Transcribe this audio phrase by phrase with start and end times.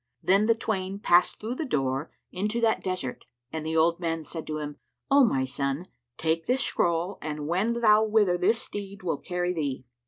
[0.23, 4.47] Then the twain passed through the door into that desert and the old man said
[4.47, 4.77] to him,
[5.11, 5.85] "O my son,
[6.17, 9.85] take this scroll and wend thou whither this steed will carry thee.